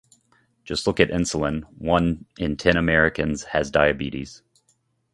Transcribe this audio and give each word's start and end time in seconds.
Just 0.65 0.87
look 0.87 0.99
at 0.99 1.11
insulin. 1.11 1.61
One 1.77 2.25
in 2.39 2.57
ten 2.57 2.75
Americans 2.75 3.43
has 3.43 3.69
diabetes. 3.69 4.41